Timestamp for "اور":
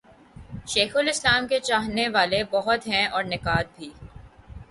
3.07-3.23